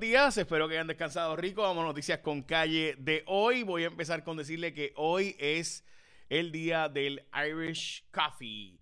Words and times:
días, 0.00 0.36
espero 0.36 0.68
que 0.68 0.74
hayan 0.74 0.86
descansado 0.86 1.34
rico. 1.34 1.62
Vamos 1.62 1.82
a 1.82 1.86
noticias 1.86 2.20
con 2.20 2.42
calle 2.42 2.94
de 2.98 3.24
hoy. 3.26 3.62
Voy 3.64 3.84
a 3.84 3.88
empezar 3.88 4.22
con 4.22 4.36
decirle 4.36 4.72
que 4.72 4.92
hoy 4.96 5.34
es 5.38 5.84
el 6.28 6.52
día 6.52 6.88
del 6.88 7.26
Irish 7.34 8.04
Coffee. 8.10 8.78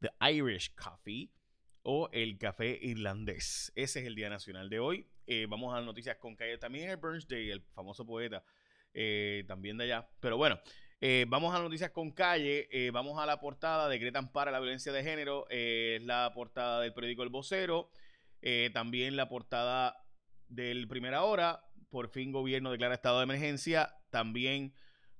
The 0.00 0.10
Irish 0.32 0.74
Coffee 0.74 1.30
o 1.82 2.08
el 2.12 2.38
café 2.38 2.78
irlandés. 2.80 3.72
Ese 3.74 4.00
es 4.00 4.06
el 4.06 4.14
día 4.14 4.28
nacional 4.30 4.70
de 4.70 4.78
hoy. 4.78 5.06
Eh, 5.26 5.46
vamos 5.48 5.74
a 5.74 5.80
noticias 5.80 6.16
con 6.16 6.36
calle. 6.36 6.58
También 6.58 6.90
el 6.90 6.96
Burns 6.96 7.26
Day, 7.26 7.50
el 7.50 7.62
famoso 7.74 8.06
poeta, 8.06 8.44
eh, 8.94 9.44
también 9.48 9.78
de 9.78 9.84
allá. 9.84 10.08
Pero 10.20 10.36
bueno, 10.36 10.60
eh, 11.00 11.24
vamos 11.28 11.54
a 11.54 11.58
noticias 11.58 11.90
con 11.90 12.12
calle. 12.12 12.68
vamos 12.92 13.18
a 13.18 13.26
la 13.26 13.40
portada. 13.40 13.88
Decretan 13.88 14.30
para 14.30 14.52
la 14.52 14.60
violencia 14.60 14.92
de 14.92 15.02
género. 15.02 15.46
es 15.50 16.02
la 16.02 16.30
portada 16.34 16.80
del 16.80 16.92
periódico 16.92 17.24
El 17.24 17.30
Vocero. 17.30 17.90
también 18.72 19.16
la 19.16 19.28
portada 19.28 20.01
del 20.52 20.86
Primera 20.86 21.22
Hora, 21.22 21.64
por 21.88 22.08
fin 22.08 22.30
gobierno 22.30 22.70
declara 22.70 22.94
estado 22.94 23.18
de 23.18 23.24
emergencia. 23.24 23.96
También 24.10 24.74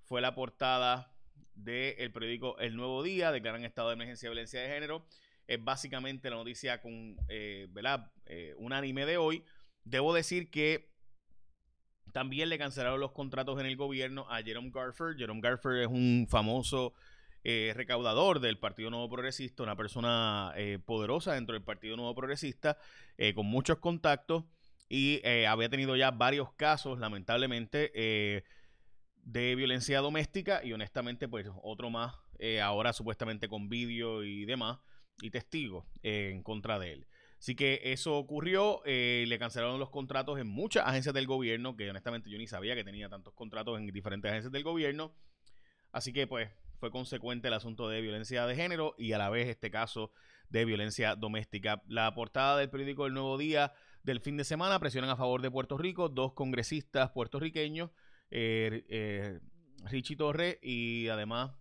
fue 0.04 0.20
la 0.20 0.34
portada 0.34 1.10
del 1.54 2.12
periódico 2.12 2.59
El 2.59 2.77
Nuevo 2.77 3.02
Día, 3.02 3.32
declaran 3.32 3.64
estado 3.64 3.88
de 3.88 3.95
emergencia 3.95 4.28
de 4.28 4.34
violencia 4.34 4.60
de 4.60 4.68
género. 4.68 5.06
Es 5.46 5.62
básicamente 5.62 6.30
la 6.30 6.37
noticia 6.37 6.80
con, 6.80 7.16
eh, 7.28 7.66
¿verdad? 7.70 8.12
Eh, 8.26 8.54
unánime 8.59 9.06
de 9.06 9.16
hoy. 9.16 9.45
Debo 9.84 10.14
decir 10.14 10.50
que 10.50 10.90
también 12.12 12.48
le 12.48 12.59
cancelaron 12.59 13.01
los 13.01 13.12
contratos 13.12 13.59
en 13.59 13.66
el 13.66 13.76
gobierno 13.76 14.26
a 14.30 14.42
Jerome 14.42 14.70
Garford. 14.73 15.16
Jerome 15.16 15.40
Garford 15.40 15.78
es 15.78 15.88
un 15.88 16.26
famoso 16.28 16.92
eh, 17.42 17.73
recaudador 17.74 18.40
del 18.40 18.59
Partido 18.59 18.90
Nuevo 18.90 19.09
Progresista, 19.09 19.62
una 19.62 19.76
persona 19.76 20.52
eh, 20.56 20.78
poderosa 20.84 21.32
dentro 21.32 21.54
del 21.54 21.64
Partido 21.64 21.96
Nuevo 21.96 22.14
Progresista, 22.14 22.76
con 23.34 23.46
muchos 23.46 23.78
contactos 23.78 24.45
y 24.92 25.23
eh, 25.24 25.46
había 25.46 25.70
tenido 25.70 25.96
ya 25.96 26.10
varios 26.10 26.52
casos, 26.52 26.98
lamentablemente, 26.98 27.91
eh, 27.95 28.45
de 29.23 29.54
violencia 29.54 30.01
doméstica 30.01 30.62
y 30.62 30.74
honestamente, 30.74 31.29
pues 31.29 31.48
otro 31.62 31.88
más, 31.88 32.15
eh, 32.38 32.60
ahora 32.60 32.93
supuestamente 32.93 33.48
con 33.48 33.70
vídeo 33.70 34.23
y 34.23 34.45
demás, 34.45 34.80
y 35.23 35.30
testigos 35.30 35.87
en 36.02 36.43
contra 36.43 36.79
de 36.79 36.93
él. 36.93 37.07
Así 37.38 37.54
que 37.54 37.80
eso 37.85 38.18
ocurrió, 38.18 38.82
le 38.85 39.38
cancelaron 39.38 39.80
los 39.80 39.88
contratos 39.88 40.38
en 40.38 40.46
muchas 40.46 40.87
agencias 40.87 41.15
del 41.15 41.26
gobierno, 41.26 41.74
que 41.74 41.88
honestamente 41.88 42.29
yo 42.29 42.37
ni 42.37 42.46
sabía 42.46 42.74
que 42.74 42.85
tenía 42.85 43.09
tantos 43.09 43.32
contratos 43.32 43.79
en 43.79 43.87
diferentes 43.87 44.30
agencias 44.30 44.52
del 44.52 44.63
gobierno. 44.63 45.15
Así 45.90 46.13
que 46.13 46.26
pues 46.26 46.51
fue 46.79 46.90
consecuente 46.90 47.48
el 47.48 47.54
asunto 47.54 47.88
de 47.88 48.02
violencia 48.02 48.46
de 48.46 48.57
género 48.57 48.95
y 48.98 49.13
a 49.13 49.18
la 49.18 49.30
vez 49.30 49.48
este 49.48 49.70
caso 49.70 50.13
de 50.51 50.66
violencia 50.66 51.16
doméstica. 51.16 51.82
La 51.87 52.15
portada 52.15 52.59
del 52.59 52.68
periódico 52.68 53.07
El 53.07 53.15
Nuevo 53.15 53.38
Día 53.38 53.73
del 54.02 54.20
fin 54.20 54.36
de 54.36 54.45
semana 54.45 54.78
presionan 54.78 55.10
a 55.10 55.16
favor 55.16 55.42
de 55.42 55.50
Puerto 55.50 55.78
Rico 55.78 56.08
dos 56.08 56.32
congresistas 56.32 57.10
puertorriqueños, 57.10 57.90
eh, 58.30 58.84
eh, 58.88 59.40
Richie 59.84 60.16
Torres 60.16 60.58
y 60.62 61.08
además 61.08 61.52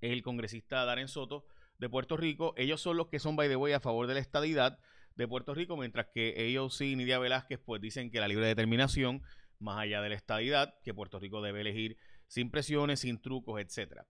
el 0.00 0.22
congresista 0.22 0.84
Darren 0.84 1.08
Soto 1.08 1.46
de 1.78 1.88
Puerto 1.88 2.16
Rico. 2.16 2.54
Ellos 2.56 2.80
son 2.80 2.96
los 2.96 3.08
que 3.08 3.18
son, 3.18 3.36
by 3.36 3.48
the 3.48 3.56
way, 3.56 3.72
a 3.72 3.80
favor 3.80 4.06
de 4.06 4.14
la 4.14 4.20
estadidad 4.20 4.78
de 5.14 5.26
Puerto 5.26 5.54
Rico, 5.54 5.76
mientras 5.76 6.06
que 6.14 6.34
ellos 6.46 6.76
sí, 6.76 6.94
Nidia 6.94 7.18
Velázquez, 7.18 7.58
pues 7.64 7.80
dicen 7.80 8.10
que 8.10 8.20
la 8.20 8.28
libre 8.28 8.46
determinación, 8.46 9.22
más 9.58 9.78
allá 9.78 10.00
de 10.00 10.10
la 10.10 10.14
estadidad, 10.14 10.74
que 10.84 10.94
Puerto 10.94 11.18
Rico 11.18 11.42
debe 11.42 11.62
elegir 11.62 11.96
sin 12.28 12.50
presiones, 12.50 13.00
sin 13.00 13.20
trucos, 13.20 13.60
etcétera. 13.60 14.06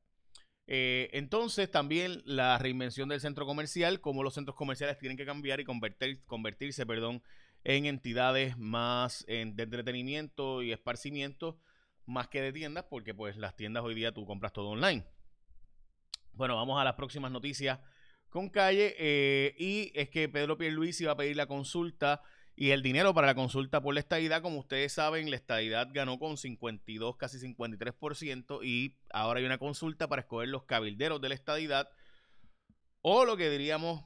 Eh, 0.70 1.08
entonces, 1.14 1.70
también 1.70 2.22
la 2.26 2.58
reinvención 2.58 3.08
del 3.08 3.20
centro 3.20 3.46
comercial, 3.46 4.02
como 4.02 4.22
los 4.22 4.34
centros 4.34 4.54
comerciales 4.54 4.98
tienen 4.98 5.16
que 5.16 5.24
cambiar 5.24 5.60
y 5.60 5.64
convertir, 5.64 6.22
convertirse 6.26 6.84
en 7.64 7.86
entidades 7.86 8.58
más 8.58 9.24
de 9.26 9.62
entretenimiento 9.62 10.62
y 10.62 10.70
esparcimiento, 10.70 11.58
más 12.04 12.28
que 12.28 12.42
de 12.42 12.52
tiendas, 12.52 12.84
porque 12.90 13.14
pues 13.14 13.38
las 13.38 13.56
tiendas 13.56 13.82
hoy 13.82 13.94
día 13.94 14.12
tú 14.12 14.26
compras 14.26 14.52
todo 14.52 14.68
online. 14.68 15.06
Bueno, 16.34 16.54
vamos 16.54 16.78
a 16.78 16.84
las 16.84 16.94
próximas 16.94 17.32
noticias 17.32 17.80
con 18.28 18.50
calle. 18.50 18.94
Eh, 18.98 19.54
y 19.58 19.90
es 19.94 20.10
que 20.10 20.28
Pedro 20.28 20.58
Pierluisi 20.58 21.04
va 21.04 21.12
a 21.12 21.16
pedir 21.16 21.36
la 21.36 21.46
consulta 21.46 22.22
y 22.60 22.72
el 22.72 22.82
dinero 22.82 23.14
para 23.14 23.28
la 23.28 23.36
consulta 23.36 23.80
por 23.80 23.94
la 23.94 24.00
estadidad, 24.00 24.42
como 24.42 24.58
ustedes 24.58 24.92
saben, 24.92 25.30
la 25.30 25.36
estadidad 25.36 25.90
ganó 25.92 26.18
con 26.18 26.36
52, 26.36 27.16
casi 27.16 27.38
53%, 27.38 28.64
y 28.64 28.96
ahora 29.12 29.38
hay 29.38 29.46
una 29.46 29.58
consulta 29.58 30.08
para 30.08 30.22
escoger 30.22 30.48
los 30.48 30.64
cabilderos 30.64 31.20
de 31.20 31.28
la 31.28 31.36
estadidad, 31.36 31.88
o 33.00 33.24
lo 33.24 33.36
que 33.36 33.48
diríamos, 33.48 34.04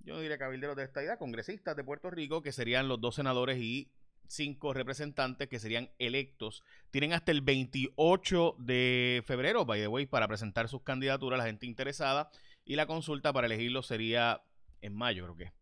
yo 0.00 0.20
diría 0.20 0.36
cabilderos 0.36 0.76
de 0.76 0.82
la 0.82 0.86
estadidad, 0.86 1.18
congresistas 1.18 1.74
de 1.76 1.82
Puerto 1.82 2.10
Rico, 2.10 2.42
que 2.42 2.52
serían 2.52 2.88
los 2.88 3.00
dos 3.00 3.14
senadores 3.14 3.58
y 3.58 3.90
cinco 4.28 4.74
representantes 4.74 5.48
que 5.48 5.58
serían 5.58 5.88
electos. 5.98 6.62
Tienen 6.90 7.14
hasta 7.14 7.32
el 7.32 7.40
28 7.40 8.56
de 8.58 9.22
febrero, 9.24 9.64
by 9.64 9.80
the 9.80 9.88
way, 9.88 10.04
para 10.04 10.28
presentar 10.28 10.68
sus 10.68 10.82
candidaturas 10.82 11.40
a 11.40 11.44
la 11.44 11.48
gente 11.48 11.64
interesada, 11.64 12.30
y 12.66 12.76
la 12.76 12.84
consulta 12.86 13.32
para 13.32 13.46
elegirlos 13.46 13.86
sería 13.86 14.42
en 14.82 14.94
mayo, 14.94 15.24
creo 15.24 15.36
que. 15.36 15.52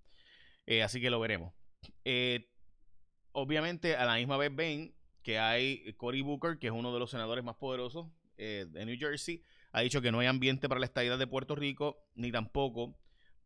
Eh, 0.66 0.82
así 0.82 1.00
que 1.00 1.08
lo 1.08 1.20
veremos. 1.20 1.52
Eh, 2.04 2.48
obviamente, 3.32 3.96
a 3.96 4.04
la 4.04 4.16
misma 4.16 4.36
vez 4.36 4.54
ven 4.54 4.94
que 5.22 5.38
hay 5.38 5.92
Cory 5.94 6.22
Booker, 6.22 6.58
que 6.58 6.68
es 6.68 6.72
uno 6.72 6.92
de 6.92 6.98
los 6.98 7.10
senadores 7.10 7.44
más 7.44 7.56
poderosos 7.56 8.06
eh, 8.36 8.66
de 8.68 8.84
New 8.86 8.98
Jersey, 8.98 9.42
ha 9.72 9.80
dicho 9.80 10.02
que 10.02 10.12
no 10.12 10.18
hay 10.18 10.26
ambiente 10.26 10.68
para 10.68 10.80
la 10.80 10.86
estadía 10.86 11.16
de 11.16 11.26
Puerto 11.26 11.54
Rico, 11.54 12.04
ni 12.14 12.32
tampoco 12.32 12.94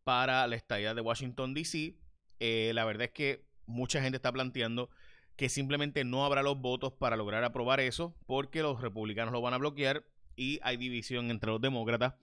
para 0.03 0.47
la 0.47 0.55
estadía 0.55 0.93
de 0.93 1.01
Washington, 1.01 1.53
D.C. 1.53 1.95
Eh, 2.39 2.71
la 2.73 2.85
verdad 2.85 3.05
es 3.05 3.11
que 3.11 3.45
mucha 3.65 4.01
gente 4.01 4.17
está 4.17 4.31
planteando 4.31 4.89
que 5.35 5.49
simplemente 5.49 6.03
no 6.03 6.25
habrá 6.25 6.41
los 6.41 6.59
votos 6.59 6.93
para 6.93 7.15
lograr 7.15 7.43
aprobar 7.43 7.79
eso, 7.79 8.15
porque 8.25 8.61
los 8.61 8.81
republicanos 8.81 9.31
lo 9.31 9.41
van 9.41 9.53
a 9.53 9.57
bloquear 9.57 10.03
y 10.35 10.59
hay 10.63 10.77
división 10.77 11.29
entre 11.29 11.51
los 11.51 11.61
demócratas, 11.61 12.15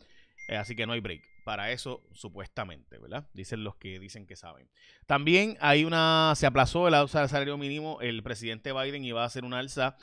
así 0.48 0.74
que 0.74 0.86
no 0.86 0.94
hay 0.94 1.00
break 1.00 1.33
para 1.44 1.70
eso, 1.70 2.02
supuestamente, 2.12 2.98
¿verdad? 2.98 3.28
Dicen 3.34 3.62
los 3.62 3.76
que 3.76 3.98
dicen 4.00 4.26
que 4.26 4.34
saben. 4.34 4.68
También 5.06 5.56
hay 5.60 5.84
una, 5.84 6.32
se 6.36 6.46
aplazó 6.46 6.88
el 6.88 6.94
alza 6.94 7.20
del 7.20 7.28
salario 7.28 7.58
mínimo, 7.58 8.00
el 8.00 8.22
presidente 8.22 8.72
Biden 8.72 9.04
iba 9.04 9.22
a 9.22 9.26
hacer 9.26 9.44
una 9.44 9.58
alza 9.58 9.96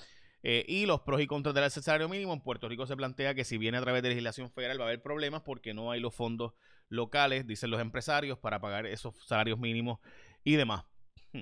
eh, 0.43 0.65
y 0.67 0.85
los 0.85 1.01
pros 1.01 1.19
y 1.21 1.27
contras 1.27 1.55
del 1.55 1.69
salario 1.69 2.07
mínimo. 2.07 2.33
En 2.33 2.41
Puerto 2.41 2.69
Rico 2.69 2.85
se 2.85 2.95
plantea 2.95 3.33
que 3.33 3.43
si 3.43 3.57
viene 3.57 3.77
a 3.77 3.81
través 3.81 4.03
de 4.03 4.09
legislación 4.09 4.49
federal 4.51 4.79
va 4.79 4.85
a 4.85 4.87
haber 4.87 5.01
problemas 5.01 5.41
porque 5.41 5.73
no 5.73 5.91
hay 5.91 5.99
los 5.99 6.13
fondos 6.13 6.53
locales, 6.89 7.47
dicen 7.47 7.71
los 7.71 7.81
empresarios, 7.81 8.37
para 8.37 8.59
pagar 8.59 8.85
esos 8.85 9.15
salarios 9.25 9.59
mínimos 9.59 9.99
y 10.43 10.55
demás. 10.55 10.85
Hmm. 11.33 11.41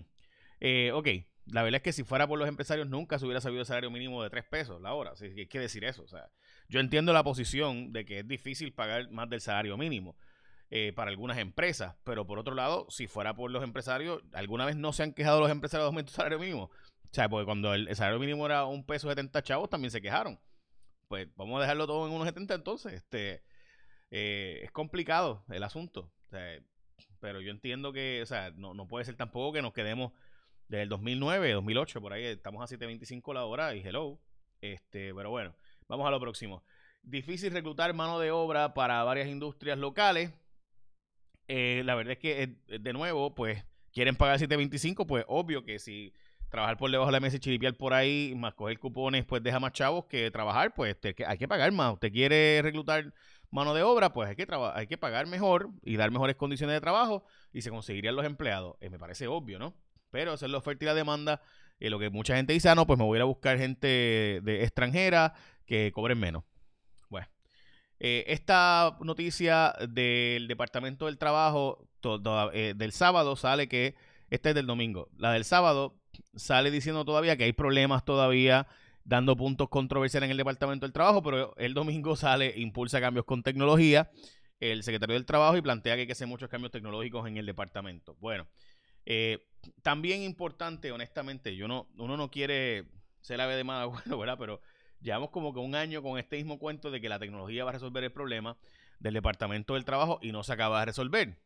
Eh, 0.62 0.92
ok, 0.94 1.08
la 1.52 1.64
verdad 1.64 1.78
es 1.78 1.84
que 1.84 1.94
si 1.94 2.04
fuera 2.04 2.28
por 2.28 2.38
los 2.38 2.48
empresarios 2.48 2.88
nunca 2.88 3.18
se 3.18 3.26
hubiera 3.26 3.42
sabido 3.42 3.62
el 3.62 3.66
salario 3.66 3.92
mínimo 3.92 4.22
de 4.24 4.30
tres 4.30 4.46
pesos 4.46 4.82
la 4.82 4.94
hora. 4.94 5.12
Así 5.12 5.34
que 5.34 5.42
hay 5.42 5.48
que 5.48 5.60
decir 5.60 5.84
eso. 5.84 6.04
O 6.04 6.08
sea, 6.08 6.30
yo 6.68 6.80
entiendo 6.80 7.14
la 7.14 7.24
posición 7.24 7.92
de 7.92 8.06
que 8.06 8.20
es 8.20 8.28
difícil 8.28 8.74
pagar 8.74 9.10
más 9.12 9.30
del 9.30 9.42
salario 9.42 9.78
mínimo 9.78 10.16
eh, 10.70 10.94
para 10.96 11.10
algunas 11.10 11.38
empresas, 11.38 11.96
pero 12.04 12.28
por 12.28 12.40
otro 12.40 12.54
lado, 12.54 12.86
si 12.90 13.08
fuera 13.08 13.36
por 13.36 13.50
los 13.52 13.64
empresarios, 13.64 14.22
¿alguna 14.34 14.66
vez 14.66 14.76
no 14.76 14.94
se 14.94 15.04
han 15.04 15.14
quejado 15.14 15.40
los 15.40 15.50
empresarios 15.50 15.86
de 15.86 15.88
aumento 15.88 16.12
del 16.12 16.16
salario 16.16 16.40
mínimo? 16.40 16.64
O 16.64 17.14
sea, 17.14 17.28
porque 17.28 17.46
cuando 17.46 17.74
el, 17.74 17.94
salario 17.96 18.20
mínimo 18.20 18.46
era 18.46 18.66
un 18.66 18.86
peso 18.86 19.10
70 19.10 19.42
chavos, 19.42 19.70
también 19.70 19.92
se 19.92 20.02
quejaron. 20.02 20.40
Pues 21.08 21.28
vamos 21.36 21.58
a 21.58 21.62
dejarlo 21.62 21.88
todo 21.88 22.06
en 22.08 22.14
unos 22.14 22.28
70 22.28 22.54
entonces. 22.54 22.94
Este, 22.94 23.42
eh, 24.12 24.62
es 24.64 24.72
complicado 24.72 25.44
el 25.50 25.64
asunto. 25.64 26.12
pero 27.20 27.42
yo 27.42 27.50
entiendo 27.50 27.92
que, 27.92 28.22
o 28.22 28.26
sea, 28.28 28.52
no, 28.52 28.76
no 28.76 28.88
puede 28.88 29.06
ser 29.06 29.16
tampoco 29.16 29.54
que 29.54 29.62
nos 29.64 29.74
quedemos 29.74 30.14
desde 30.69 30.84
el 30.84 30.90
2009, 30.90 31.52
2008, 31.53 32.00
por 32.02 32.13
ahí 32.13 32.24
estamos 32.24 32.62
a 32.62 32.74
7.25 32.74 33.34
la 33.34 33.46
hora 33.46 33.75
y 33.75 33.81
hello. 33.81 34.19
Este, 34.62 35.13
pero 35.13 35.30
bueno. 35.30 35.53
Vamos 35.90 36.07
a 36.07 36.12
lo 36.12 36.19
próximo. 36.19 36.63
Difícil 37.02 37.52
reclutar 37.52 37.94
mano 37.96 38.19
de 38.19 38.30
obra 38.30 38.75
para 38.75 39.03
varias 39.03 39.28
industrias 39.28 39.80
locales. 39.80 40.31
Eh, 41.47 41.81
la 41.84 41.96
verdad 41.96 42.13
es 42.13 42.19
que, 42.19 42.44
eh, 42.44 42.80
de 42.80 42.94
nuevo, 42.94 43.34
pues 43.34 43.66
quieren 43.91 44.16
pagar 44.16 44.38
725, 44.38 45.07
pues 45.07 45.25
obvio 45.28 45.63
que 45.63 45.80
si 45.80 46.13
trabajar 46.50 46.78
por 46.78 46.91
debajo 46.91 47.07
de 47.07 47.13
la 47.13 47.19
mesa 47.19 47.38
y 47.38 47.39
chiripiar 47.39 47.74
por 47.75 47.95
ahí, 47.95 48.33
más 48.38 48.54
coger 48.54 48.77
cupones, 48.77 49.25
pues 49.25 49.42
deja 49.42 49.60
más 49.60 49.71
chavos 49.71 50.06
que 50.06 50.30
trabajar, 50.30 50.75
pues 50.75 50.95
hay 51.25 51.38
que 51.39 51.48
pagar 51.48 51.71
más. 51.71 51.94
Usted 51.94 52.12
quiere 52.12 52.62
reclutar 52.62 53.12
mano 53.50 53.74
de 53.74 53.81
obra, 53.81 54.13
pues 54.13 54.30
hay 54.30 54.36
que, 54.36 54.48
hay 54.74 54.86
que 54.86 54.98
pagar 54.98 55.25
mejor 55.25 55.71
y 55.81 55.98
dar 55.98 56.12
mejores 56.12 56.36
condiciones 56.36 56.75
de 56.75 56.81
trabajo 56.81 57.24
y 57.51 57.63
se 57.63 57.71
conseguirían 57.71 58.16
los 58.16 58.25
empleados. 58.25 58.77
Eh, 58.80 58.92
me 58.92 59.00
parece 59.00 59.27
obvio, 59.27 59.57
¿no? 59.57 59.74
Pero 60.11 60.33
esa 60.33 60.45
es 60.45 60.51
la 60.51 60.57
oferta 60.57 60.85
y 60.85 60.88
la 60.88 60.94
demanda. 60.94 61.41
Y 61.79 61.89
lo 61.89 62.00
que 62.00 62.09
mucha 62.09 62.35
gente 62.35 62.53
dice, 62.53 62.69
ah, 62.69 62.75
no, 62.75 62.85
pues 62.85 63.00
me 63.00 63.06
voy 63.06 63.15
a 63.15 63.19
ir 63.19 63.21
a 63.21 63.25
buscar 63.25 63.57
gente 63.57 63.88
de 64.44 64.63
extranjera 64.63 65.33
que 65.65 65.91
cobren 65.94 66.19
menos. 66.19 66.44
Bueno, 67.09 67.27
eh, 68.00 68.25
esta 68.27 68.97
noticia 69.01 69.73
del 69.89 70.47
Departamento 70.47 71.06
del 71.06 71.17
Trabajo 71.17 71.88
eh, 72.53 72.73
del 72.75 72.91
sábado 72.91 73.35
sale 73.35 73.69
que, 73.69 73.95
esta 74.29 74.50
es 74.50 74.56
del 74.56 74.67
domingo, 74.67 75.09
la 75.17 75.31
del 75.33 75.45
sábado 75.45 76.00
sale 76.35 76.71
diciendo 76.71 77.06
todavía 77.06 77.38
que 77.38 77.45
hay 77.45 77.53
problemas 77.53 78.06
todavía 78.06 78.67
dando 79.03 79.35
puntos 79.35 79.69
controversiales 79.69 80.27
en 80.27 80.31
el 80.31 80.38
Departamento 80.38 80.85
del 80.85 80.94
Trabajo, 80.94 81.23
pero 81.23 81.56
el 81.57 81.73
domingo 81.73 82.15
sale, 82.15 82.53
impulsa 82.57 83.01
cambios 83.01 83.25
con 83.25 83.41
tecnología, 83.41 84.09
el 84.59 84.83
secretario 84.83 85.15
del 85.15 85.25
Trabajo 85.25 85.57
y 85.57 85.61
plantea 85.61 85.95
que 85.95 86.01
hay 86.01 86.07
que 86.07 86.13
hacer 86.13 86.27
muchos 86.27 86.50
cambios 86.50 86.71
tecnológicos 86.71 87.27
en 87.27 87.38
el 87.38 87.45
departamento. 87.45 88.15
Bueno, 88.19 88.47
eh, 89.06 89.39
también 89.81 90.23
importante, 90.23 90.91
honestamente, 90.91 91.56
yo 91.56 91.67
no, 91.67 91.88
uno 91.97 92.17
no 92.17 92.31
quiere 92.31 92.85
ser 93.21 93.41
ave 93.41 93.56
de 93.56 93.63
mal 93.63 93.88
bueno, 93.88 94.17
¿verdad? 94.17 94.38
Pero 94.39 94.61
llevamos 95.01 95.29
como 95.29 95.53
que 95.53 95.59
un 95.59 95.75
año 95.75 96.01
con 96.01 96.19
este 96.19 96.38
mismo 96.38 96.59
cuento 96.59 96.91
de 96.91 97.01
que 97.01 97.09
la 97.09 97.19
tecnología 97.19 97.63
va 97.63 97.71
a 97.71 97.73
resolver 97.73 98.03
el 98.03 98.11
problema 98.11 98.57
del 99.00 99.13
Departamento 99.13 99.73
del 99.73 99.85
Trabajo 99.85 100.19
y 100.21 100.31
no 100.31 100.44
se 100.44 100.53
acaba 100.53 100.79
de 100.79 100.85
resolver. 100.88 101.39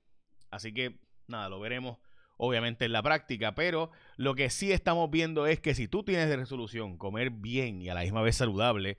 Así 0.50 0.74
que, 0.74 1.00
nada, 1.28 1.50
lo 1.50 1.60
veremos 1.60 1.98
obviamente 2.38 2.86
en 2.86 2.92
la 2.92 3.04
práctica, 3.04 3.56
pero 3.56 3.92
lo 4.18 4.36
que 4.36 4.50
sí 4.50 4.72
estamos 4.72 5.10
viendo 5.10 5.48
es 5.48 5.60
que 5.60 5.76
si 5.76 5.88
tú 5.88 6.04
tienes 6.04 6.30
de 6.30 6.36
resolución 6.36 6.98
comer 6.98 7.30
bien 7.30 7.82
y 7.82 7.90
a 7.90 7.94
la 7.94 8.02
misma 8.02 8.22
vez 8.22 8.36
saludable 8.36 8.98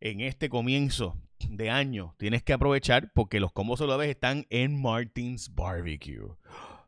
en 0.00 0.20
este 0.20 0.48
comienzo 0.48 1.16
de 1.48 1.70
año, 1.70 2.14
tienes 2.18 2.42
que 2.42 2.52
aprovechar 2.52 3.12
porque 3.14 3.40
los 3.40 3.52
combos 3.52 3.78
saludables 3.78 4.10
están 4.10 4.46
en 4.50 4.80
Martins 4.80 5.54
Barbecue. 5.54 6.36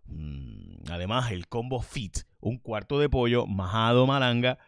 Mm, 0.08 0.90
además, 0.90 1.30
el 1.32 1.48
combo 1.48 1.80
fit, 1.80 2.18
un 2.40 2.58
cuarto 2.58 2.98
de 2.98 3.08
pollo, 3.08 3.46
majado 3.46 4.06
malanga, 4.06 4.58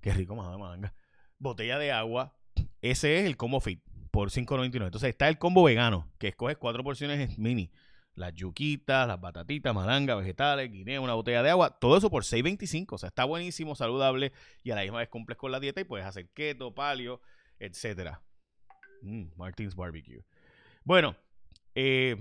qué 0.00 0.12
rico 0.12 0.34
majado 0.34 0.58
malanga, 0.58 0.94
botella 1.38 1.78
de 1.78 1.92
agua, 1.92 2.36
ese 2.82 3.20
es 3.20 3.26
el 3.26 3.36
combo 3.36 3.60
fit 3.60 3.82
por 4.10 4.30
5.99. 4.30 4.86
Entonces 4.86 5.10
está 5.10 5.28
el 5.28 5.38
combo 5.38 5.62
vegano, 5.62 6.10
que 6.18 6.28
escoges 6.28 6.56
cuatro 6.56 6.82
porciones 6.82 7.38
mini 7.38 7.70
las 8.18 8.34
yuquitas, 8.34 9.06
las 9.06 9.20
batatitas, 9.20 9.74
malanga, 9.74 10.14
vegetales, 10.16 10.70
guineo, 10.70 11.02
una 11.02 11.14
botella 11.14 11.42
de 11.42 11.50
agua, 11.50 11.78
todo 11.78 11.96
eso 11.96 12.10
por 12.10 12.24
6.25. 12.24 12.92
O 12.92 12.98
sea, 12.98 13.08
está 13.08 13.24
buenísimo, 13.24 13.74
saludable 13.74 14.32
y 14.62 14.70
a 14.72 14.74
la 14.74 14.82
misma 14.82 14.98
vez 14.98 15.08
cumples 15.08 15.38
con 15.38 15.52
la 15.52 15.60
dieta 15.60 15.80
y 15.80 15.84
puedes 15.84 16.06
hacer 16.06 16.28
keto, 16.30 16.74
palio, 16.74 17.20
etcétera. 17.58 18.20
Mm, 19.02 19.28
Martins 19.36 19.74
Barbecue. 19.74 20.24
Bueno, 20.84 21.16
eh, 21.74 22.16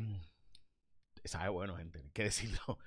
sabe 1.28 1.50
bueno, 1.50 1.76
gente, 1.78 2.00
hay 2.00 2.10
que 2.12 2.24
decirlo. 2.26 2.80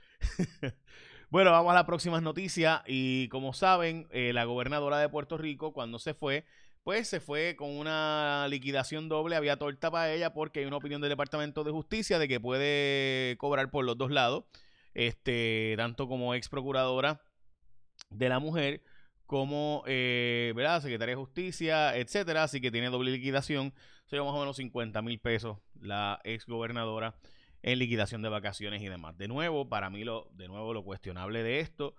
bueno, 1.30 1.50
vamos 1.50 1.72
a 1.72 1.74
las 1.74 1.84
próximas 1.84 2.22
noticias 2.22 2.82
y 2.86 3.28
como 3.28 3.52
saben, 3.52 4.06
eh, 4.10 4.32
la 4.32 4.44
gobernadora 4.44 4.98
de 4.98 5.08
Puerto 5.08 5.38
Rico 5.38 5.72
cuando 5.72 5.98
se 5.98 6.14
fue 6.14 6.44
pues 6.82 7.08
se 7.08 7.20
fue 7.20 7.56
con 7.56 7.70
una 7.70 8.46
liquidación 8.48 9.08
doble, 9.08 9.36
había 9.36 9.56
torta 9.58 9.90
para 9.90 10.12
ella 10.12 10.32
porque 10.32 10.60
hay 10.60 10.66
una 10.66 10.78
opinión 10.78 11.00
del 11.00 11.10
Departamento 11.10 11.64
de 11.64 11.70
Justicia 11.70 12.18
de 12.18 12.28
que 12.28 12.40
puede 12.40 13.36
cobrar 13.38 13.70
por 13.70 13.84
los 13.84 13.98
dos 13.98 14.10
lados, 14.10 14.44
este, 14.94 15.74
tanto 15.76 16.08
como 16.08 16.34
ex 16.34 16.48
procuradora 16.48 17.20
de 18.10 18.28
la 18.28 18.38
mujer 18.38 18.82
como 19.26 19.84
eh, 19.86 20.52
¿verdad? 20.56 20.80
secretaria 20.82 21.14
de 21.14 21.20
Justicia, 21.20 21.96
etcétera, 21.96 22.44
así 22.44 22.60
que 22.60 22.70
tiene 22.70 22.90
doble 22.90 23.12
liquidación, 23.12 23.74
sería 24.06 24.24
más 24.24 24.34
o 24.34 24.40
menos 24.40 24.56
50 24.56 25.02
mil 25.02 25.20
pesos 25.20 25.58
la 25.80 26.20
ex 26.24 26.46
gobernadora 26.46 27.14
en 27.62 27.78
liquidación 27.78 28.22
de 28.22 28.28
vacaciones 28.28 28.82
y 28.82 28.88
demás. 28.88 29.16
De 29.18 29.28
nuevo, 29.28 29.68
para 29.68 29.90
mí 29.90 30.04
lo, 30.04 30.28
de 30.32 30.48
nuevo 30.48 30.74
lo 30.74 30.84
cuestionable 30.84 31.42
de 31.42 31.60
esto, 31.60 31.94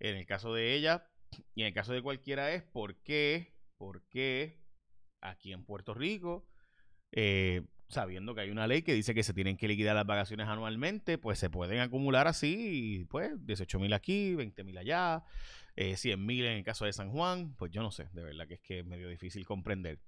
en 0.00 0.16
el 0.16 0.26
caso 0.26 0.52
de 0.54 0.74
ella 0.74 1.08
y 1.54 1.62
en 1.62 1.68
el 1.68 1.72
caso 1.72 1.92
de 1.92 2.02
cualquiera 2.02 2.52
es 2.52 2.62
por 2.62 3.00
qué 3.02 3.52
aquí 5.20 5.52
en 5.52 5.64
Puerto 5.64 5.94
Rico, 5.94 6.46
eh, 7.12 7.62
sabiendo 7.88 8.34
que 8.34 8.42
hay 8.42 8.50
una 8.50 8.66
ley 8.66 8.82
que 8.82 8.94
dice 8.94 9.14
que 9.14 9.22
se 9.22 9.34
tienen 9.34 9.56
que 9.56 9.68
liquidar 9.68 9.94
las 9.94 10.06
vacaciones 10.06 10.48
anualmente, 10.48 11.18
pues 11.18 11.38
se 11.38 11.50
pueden 11.50 11.80
acumular 11.80 12.26
así, 12.26 13.06
pues 13.10 13.32
18 13.44 13.78
mil 13.78 13.92
aquí, 13.92 14.34
20 14.34 14.64
mil 14.64 14.78
allá, 14.78 15.24
eh, 15.76 15.96
100 15.96 16.24
mil 16.24 16.44
en 16.44 16.58
el 16.58 16.64
caso 16.64 16.84
de 16.84 16.92
San 16.92 17.10
Juan, 17.10 17.54
pues 17.56 17.70
yo 17.70 17.82
no 17.82 17.90
sé, 17.90 18.08
de 18.12 18.22
verdad 18.22 18.46
que 18.46 18.54
es 18.54 18.60
que 18.60 18.78
es 18.80 18.86
medio 18.86 19.08
difícil 19.08 19.44
comprender. 19.44 20.00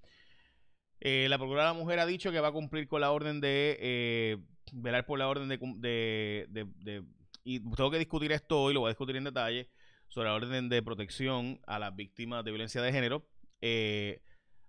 Eh, 1.00 1.26
la 1.28 1.36
Procuradora 1.38 1.72
de 1.72 1.74
la 1.74 1.80
Mujer 1.80 1.98
ha 1.98 2.06
dicho 2.06 2.32
que 2.32 2.40
va 2.40 2.48
a 2.48 2.52
cumplir 2.52 2.88
con 2.88 3.00
la 3.00 3.10
orden 3.10 3.40
de 3.40 3.76
eh, 3.80 4.38
velar 4.74 5.06
por 5.06 5.18
la 5.18 5.28
orden 5.28 5.48
de, 5.48 6.46
de, 6.50 6.66
de, 6.78 7.04
y 7.44 7.60
tengo 7.60 7.90
que 7.90 7.98
discutir 7.98 8.32
esto 8.32 8.62
hoy, 8.62 8.74
lo 8.74 8.80
voy 8.80 8.88
a 8.88 8.90
discutir 8.90 9.16
en 9.16 9.24
detalle, 9.24 9.68
sobre 10.08 10.28
la 10.28 10.34
orden 10.34 10.68
de 10.68 10.82
protección 10.82 11.60
a 11.66 11.78
las 11.78 11.94
víctimas 11.94 12.44
de 12.44 12.50
violencia 12.50 12.82
de 12.82 12.92
género. 12.92 13.26
Eh, 13.60 14.22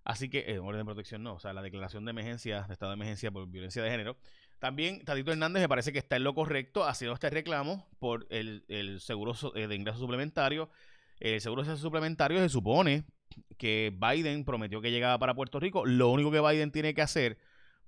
así 0.03 0.29
que, 0.29 0.45
en 0.47 0.59
orden 0.59 0.79
de 0.79 0.85
protección 0.85 1.23
no, 1.23 1.35
o 1.35 1.39
sea, 1.39 1.53
la 1.53 1.61
declaración 1.61 2.05
de 2.05 2.11
emergencia, 2.11 2.63
de 2.63 2.73
estado 2.73 2.91
de 2.91 2.95
emergencia 2.95 3.31
por 3.31 3.47
violencia 3.47 3.81
de 3.81 3.89
género. 3.89 4.17
También 4.59 5.03
Tadito 5.03 5.31
Hernández 5.31 5.61
me 5.61 5.69
parece 5.69 5.91
que 5.91 5.99
está 5.99 6.15
en 6.15 6.23
lo 6.23 6.33
correcto 6.33 6.85
haciendo 6.85 7.13
este 7.13 7.29
reclamo 7.29 7.87
por 7.99 8.25
el, 8.29 8.63
seguro 8.99 9.33
eh, 9.55 9.67
de 9.67 9.75
ingreso 9.75 9.99
suplementario. 9.99 10.69
El 11.19 11.41
seguro 11.41 11.61
de 11.61 11.67
ingreso 11.67 11.83
suplementario 11.83 12.39
se 12.39 12.49
supone 12.49 13.05
que 13.57 13.93
Biden 13.95 14.45
prometió 14.45 14.81
que 14.81 14.91
llegaba 14.91 15.17
para 15.19 15.33
Puerto 15.33 15.59
Rico. 15.59 15.85
Lo 15.85 16.09
único 16.09 16.31
que 16.31 16.41
Biden 16.41 16.71
tiene 16.71 16.93
que 16.93 17.01
hacer 17.01 17.37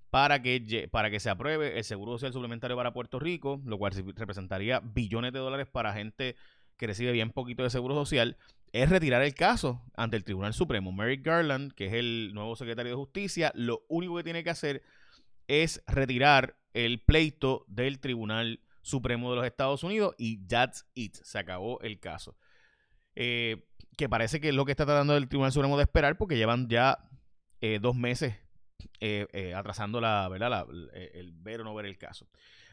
para 0.09 0.41
que, 0.41 0.87
para 0.91 1.09
que 1.09 1.19
se 1.19 1.29
apruebe 1.29 1.77
el 1.77 1.83
seguro 1.83 2.13
social 2.13 2.33
suplementario 2.33 2.77
para 2.77 2.93
Puerto 2.93 3.19
Rico, 3.19 3.61
lo 3.65 3.77
cual 3.77 3.93
representaría 4.15 4.79
billones 4.79 5.33
de 5.33 5.39
dólares 5.39 5.67
para 5.67 5.93
gente 5.93 6.35
que 6.77 6.87
recibe 6.87 7.11
bien 7.11 7.31
poquito 7.31 7.63
de 7.63 7.69
seguro 7.69 7.95
social, 7.95 8.37
es 8.71 8.89
retirar 8.89 9.21
el 9.21 9.33
caso 9.33 9.81
ante 9.95 10.17
el 10.17 10.23
Tribunal 10.23 10.53
Supremo. 10.53 10.91
Merrick 10.91 11.25
Garland, 11.25 11.73
que 11.73 11.87
es 11.87 11.93
el 11.93 12.31
nuevo 12.33 12.55
secretario 12.55 12.91
de 12.91 12.97
Justicia, 12.97 13.51
lo 13.55 13.83
único 13.89 14.15
que 14.15 14.23
tiene 14.23 14.43
que 14.43 14.49
hacer 14.49 14.83
es 15.47 15.81
retirar 15.87 16.57
el 16.73 17.01
pleito 17.01 17.65
del 17.67 17.99
Tribunal 17.99 18.61
Supremo 18.81 19.31
de 19.31 19.37
los 19.37 19.45
Estados 19.45 19.83
Unidos 19.83 20.13
y 20.17 20.45
that's 20.47 20.85
it. 20.93 21.15
Se 21.23 21.39
acabó 21.39 21.79
el 21.81 21.99
caso. 21.99 22.37
Eh, 23.15 23.65
que 23.97 24.07
parece 24.07 24.39
que 24.39 24.49
es 24.49 24.55
lo 24.55 24.65
que 24.65 24.71
está 24.71 24.85
tratando 24.85 25.17
el 25.17 25.27
Tribunal 25.27 25.51
Supremo 25.51 25.77
de 25.77 25.83
esperar 25.83 26.17
porque 26.17 26.37
llevan 26.37 26.69
ya 26.69 26.99
eh, 27.61 27.79
dos 27.81 27.95
meses 27.95 28.35
eh, 28.99 29.53
atrasando 29.55 30.01
la, 30.01 30.27
¿verdad? 30.29 30.67
el 30.93 31.31
ver 31.33 31.61
o 31.61 31.63
no 31.63 31.75
ver 31.75 31.85
el 31.85 31.97
caso. 31.97 32.27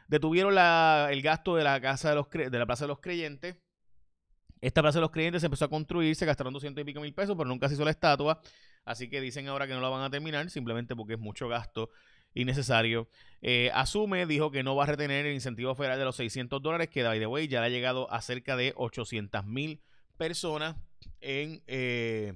Detuvieron 0.08 0.52
el 0.52 1.22
gasto 1.22 1.56
de 1.56 1.64
la, 1.64 1.80
casa 1.80 2.10
de, 2.10 2.14
los, 2.16 2.30
de 2.30 2.58
la 2.58 2.66
Plaza 2.66 2.84
de 2.84 2.88
los 2.88 3.00
Creyentes 3.00 3.56
esta 4.64 4.80
plaza 4.80 4.98
de 4.98 5.02
los 5.02 5.10
creyentes 5.10 5.42
se 5.42 5.46
empezó 5.46 5.66
a 5.66 5.68
construir, 5.68 6.16
se 6.16 6.24
gastaron 6.24 6.52
200 6.54 6.80
y 6.80 6.84
pico 6.86 7.00
mil 7.02 7.12
pesos, 7.12 7.36
pero 7.36 7.46
nunca 7.46 7.68
se 7.68 7.74
hizo 7.74 7.84
la 7.84 7.90
estatua. 7.90 8.40
Así 8.86 9.10
que 9.10 9.20
dicen 9.20 9.46
ahora 9.46 9.66
que 9.66 9.74
no 9.74 9.80
la 9.82 9.90
van 9.90 10.02
a 10.02 10.08
terminar, 10.08 10.48
simplemente 10.48 10.96
porque 10.96 11.14
es 11.14 11.18
mucho 11.18 11.48
gasto 11.48 11.90
innecesario. 12.32 13.08
Eh, 13.42 13.70
asume, 13.74 14.24
dijo 14.24 14.50
que 14.50 14.62
no 14.62 14.74
va 14.74 14.84
a 14.84 14.86
retener 14.86 15.26
el 15.26 15.34
incentivo 15.34 15.74
federal 15.74 15.98
de 15.98 16.06
los 16.06 16.16
600 16.16 16.62
dólares, 16.62 16.88
que 16.88 17.02
by 17.02 17.18
the 17.18 17.26
way 17.26 17.46
ya 17.46 17.62
ha 17.62 17.68
llegado 17.68 18.10
a 18.10 18.22
cerca 18.22 18.56
de 18.56 18.72
800 18.76 19.44
mil 19.44 19.82
personas 20.16 20.76
en, 21.20 21.62
eh, 21.66 22.32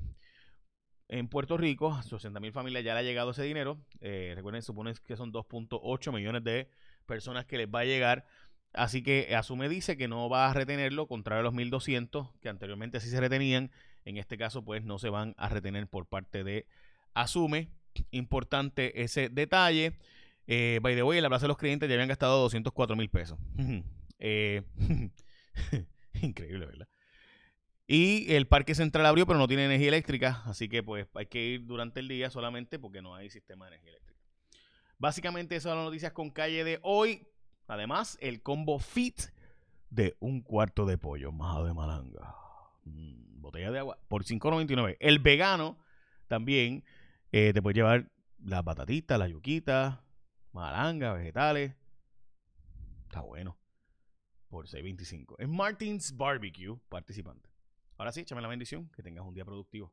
en 1.09 1.29
Puerto 1.29 1.57
Rico. 1.57 1.89
800 1.89 2.41
mil 2.41 2.53
familias 2.53 2.85
ya 2.85 2.95
le 2.95 3.01
ha 3.01 3.03
llegado 3.03 3.31
ese 3.31 3.43
dinero. 3.43 3.79
Eh, 4.01 4.33
recuerden, 4.37 4.63
supone 4.63 4.95
que 5.07 5.17
son 5.17 5.33
2.8 5.33 6.13
millones 6.13 6.45
de 6.45 6.69
personas 7.07 7.47
que 7.47 7.59
les 7.59 7.69
va 7.69 7.81
a 7.81 7.85
llegar 7.85 8.27
Así 8.73 9.03
que 9.03 9.35
Asume 9.35 9.69
dice 9.69 9.97
que 9.97 10.09
no 10.09 10.29
va 10.29 10.51
a 10.51 10.55
retenerlo, 10.55 11.07
contrario 11.07 11.41
a 11.41 11.43
los 11.43 11.55
1200 11.55 12.29
que 12.41 12.49
anteriormente 12.49 13.01
sí 13.01 13.09
se 13.09 13.21
retenían. 13.21 13.71
En 14.05 14.17
este 14.17 14.39
caso, 14.39 14.65
pues 14.65 14.85
no 14.85 14.99
se 14.99 15.09
van 15.09 15.35
a 15.37 15.49
retener 15.49 15.87
por 15.89 16.07
parte 16.07 16.45
de 16.45 16.67
Asume. 17.15 17.71
Importante 18.11 19.03
ese 19.03 19.29
detalle. 19.29 19.99
Eh, 20.47 20.81
by 20.83 20.95
the 20.95 21.03
way, 21.03 21.19
en 21.19 21.23
la 21.23 21.29
Plaza 21.29 21.45
de 21.45 21.49
los 21.49 21.59
Clientes 21.59 21.89
ya 21.89 21.95
habían 21.95 22.09
gastado 22.09 22.41
204 22.43 22.97
mil 22.97 23.09
pesos. 23.11 23.39
Eh, 24.21 24.65
increíble, 26.23 26.67
¿verdad? 26.67 26.89
Y 27.91 28.35
el 28.35 28.47
Parque 28.47 28.75
Central 28.75 29.07
abrió, 29.07 29.27
pero 29.27 29.39
no 29.39 29.49
tiene 29.49 29.65
energía 29.65 29.89
eléctrica. 29.89 30.43
Así 30.45 30.69
que 30.69 30.83
pues 30.83 31.09
hay 31.15 31.25
que 31.25 31.43
ir 31.43 31.65
durante 31.65 32.01
el 32.01 32.09
día 32.09 32.29
solamente 32.29 32.79
porque 32.79 33.01
no 33.01 33.15
hay 33.15 33.31
sistema 33.31 33.65
de 33.65 33.77
energía 33.77 33.93
eléctrica. 33.93 34.21
Básicamente 34.99 35.57
esas 35.57 35.71
son 35.71 35.79
las 35.79 35.87
noticias 35.87 36.13
con 36.13 36.31
calle 36.31 36.65
de 36.65 36.81
hoy. 36.83 37.27
Además, 37.67 38.19
el 38.21 38.43
combo 38.43 38.79
fit 38.79 39.19
de 39.89 40.17
un 40.21 40.43
cuarto 40.43 40.85
de 40.85 40.99
pollo 40.99 41.33
majado 41.33 41.65
de 41.65 41.73
malanga. 41.73 42.37
Mm, 42.85 43.41
botella 43.41 43.71
de 43.71 43.79
agua 43.79 43.99
por 44.07 44.23
5.99. 44.23 44.99
El 45.01 45.19
vegano 45.19 45.79
también 46.27 46.85
eh, 47.33 47.53
te 47.55 47.63
puede 47.63 47.77
llevar 47.77 48.13
las 48.39 48.63
batatitas, 48.65 49.19
las 49.19 49.31
yuquitas, 49.31 49.99
malanga, 50.53 51.15
vegetales. 51.15 51.75
Está 53.05 53.23
bueno. 53.23 53.57
Por 54.51 54.67
6.25. 54.67 55.37
Es 55.39 55.49
Martins 55.49 56.15
Barbecue 56.15 56.79
participante. 56.91 57.48
Ahora 57.99 58.13
sí, 58.13 58.21
échame 58.21 58.41
la 58.41 58.49
bendición. 58.49 58.89
Que 58.95 59.03
tengas 59.03 59.27
un 59.27 59.35
día 59.35 59.45
productivo. 59.45 59.93